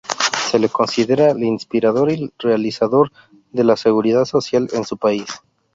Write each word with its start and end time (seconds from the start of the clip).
Se 0.49 0.57
le 0.57 0.67
considera 0.67 1.29
el 1.29 1.43
inspirador 1.43 2.11
y 2.11 2.33
realizador 2.39 3.11
de 3.51 3.63
la 3.63 3.77
seguridad 3.77 4.25
social 4.25 4.67
en 4.73 4.83
su 4.83 4.97
país. 4.97 5.27